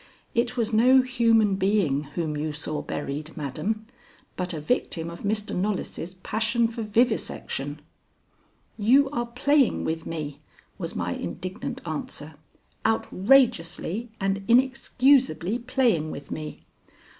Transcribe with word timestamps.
It 0.33 0.57
was 0.57 0.73
no 0.73 1.03
human 1.03 1.57
being 1.57 2.05
whom 2.15 2.35
you 2.35 2.53
saw 2.53 2.81
buried, 2.81 3.37
madam, 3.37 3.85
but 4.35 4.51
a 4.51 4.59
victim 4.59 5.11
of 5.11 5.21
Mr. 5.21 5.55
Knollys' 5.55 6.15
passion 6.23 6.67
for 6.67 6.81
vivisection." 6.81 7.79
"You 8.79 9.11
are 9.11 9.27
playing 9.27 9.83
with 9.85 10.07
me," 10.07 10.39
was 10.79 10.95
my 10.95 11.13
indignant 11.13 11.87
answer; 11.87 12.33
"outrageously 12.83 14.09
and 14.19 14.43
inexcusably 14.47 15.59
playing 15.59 16.09
with 16.09 16.31
me. 16.31 16.63